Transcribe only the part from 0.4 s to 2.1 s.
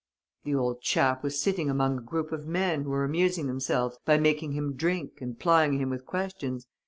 "The old chap was sitting among a